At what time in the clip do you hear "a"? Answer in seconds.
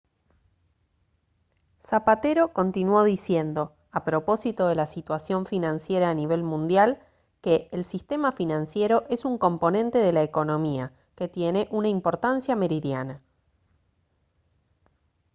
3.91-4.03, 6.09-6.13